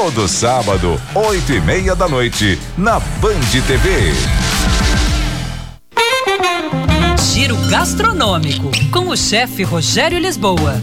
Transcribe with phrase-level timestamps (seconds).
[0.00, 4.12] Todo sábado, oito e meia da noite, na Band TV.
[7.34, 10.80] Giro gastronômico com o chefe Rogério Lisboa.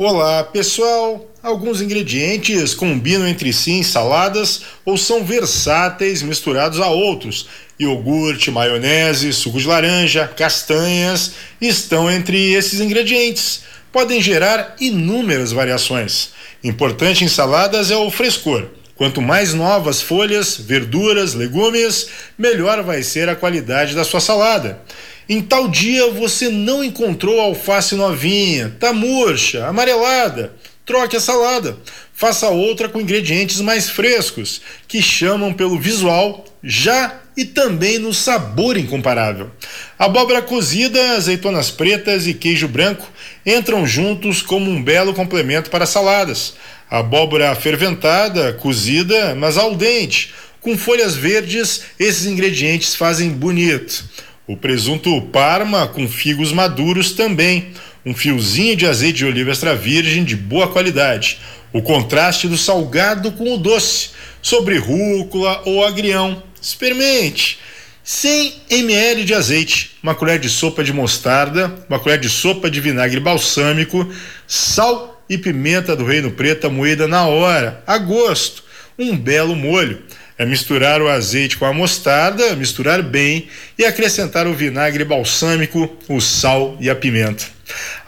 [0.00, 1.26] Olá, pessoal!
[1.42, 7.48] Alguns ingredientes combinam entre si em saladas ou são versáteis misturados a outros.
[7.80, 13.62] Iogurte, maionese, suco de laranja, castanhas estão entre esses ingredientes.
[13.90, 16.30] Podem gerar inúmeras variações.
[16.62, 18.68] Importante em saladas é o frescor.
[18.98, 24.82] Quanto mais novas folhas, verduras, legumes, melhor vai ser a qualidade da sua salada.
[25.28, 30.52] Em tal dia você não encontrou alface novinha, tá murcha, amarelada.
[30.88, 31.76] Troque a salada.
[32.14, 38.74] Faça outra com ingredientes mais frescos, que chamam pelo visual já e também no sabor
[38.78, 39.50] incomparável.
[39.98, 43.06] Abóbora cozida, azeitonas pretas e queijo branco
[43.44, 46.54] entram juntos como um belo complemento para saladas.
[46.88, 50.32] Abóbora ferventada, cozida, mas al dente,
[50.62, 54.08] com folhas verdes, esses ingredientes fazem bonito.
[54.46, 57.74] O presunto Parma com figos maduros também.
[58.08, 61.40] Um fiozinho de azeite de oliva extra virgem de boa qualidade.
[61.74, 64.12] O contraste do salgado com o doce.
[64.40, 66.42] Sobre rúcula ou agrião.
[66.58, 67.58] Experimente.
[68.02, 72.80] 100 ml de azeite, uma colher de sopa de mostarda, uma colher de sopa de
[72.80, 74.10] vinagre balsâmico,
[74.46, 78.64] sal e pimenta do reino preta moída na hora, a gosto.
[78.98, 80.02] Um belo molho
[80.38, 83.48] é misturar o azeite com a mostarda, misturar bem
[83.78, 87.57] e acrescentar o vinagre balsâmico, o sal e a pimenta.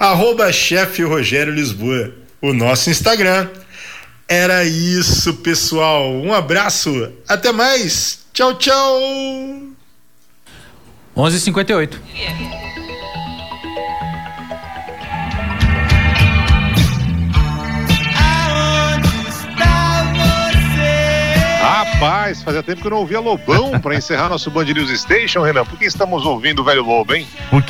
[0.01, 3.51] Arroba chefe Rogério Lisboa, o nosso Instagram.
[4.27, 6.11] Era isso, pessoal.
[6.11, 7.13] Um abraço.
[7.29, 8.21] Até mais.
[8.33, 8.99] Tchau, tchau.
[11.15, 11.99] 11:58.
[22.01, 25.67] Rapaz, fazia tempo que eu não ouvia Lobão para encerrar nosso Band News Station, Renan.
[25.67, 27.29] Por que estamos ouvindo o velho Lobo, hein?
[27.51, 27.69] Porque